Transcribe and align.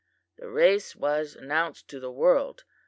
"The 0.37 0.49
race 0.49 0.95
was 0.95 1.35
announced 1.35 1.87
to 1.89 1.99
the 1.99 2.09
world. 2.09 2.63